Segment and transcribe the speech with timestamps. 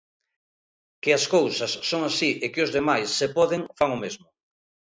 [1.01, 4.27] Que as cousas son así e que os demais, se poden, fan o mesmo.